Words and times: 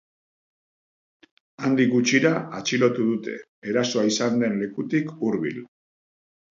Handik 1.67 1.93
gutxira 1.97 2.33
atxilotu 2.61 3.07
dute, 3.13 3.39
erasoa 3.73 4.09
izan 4.15 4.43
den 4.45 4.61
lekutik 4.65 5.19
hurbil. 5.21 5.67